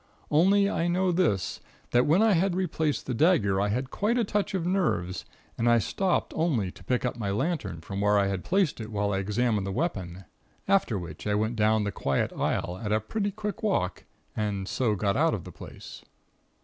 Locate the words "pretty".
12.99-13.29